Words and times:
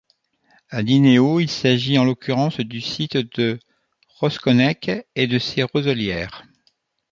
À 0.71 0.81
Dinéault, 0.81 1.39
il 1.39 1.51
s'agit 1.51 1.99
en 1.99 2.03
l'occurrence 2.05 2.59
du 2.59 2.81
site 2.81 3.17
de 3.17 3.59
Rosconnec 4.19 4.89
et 5.15 5.27
de 5.27 5.37
ses 5.37 5.61
roselières. 5.61 6.43